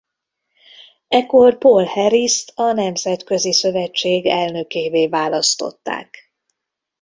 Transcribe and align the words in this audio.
Ekkor 1.07 1.57
Paul 1.57 1.83
Harrist 1.85 2.51
a 2.55 2.71
Nemzetközi 2.71 3.53
Szövetség 3.53 4.25
elnökévé 4.25 5.07
választották. 5.07 6.33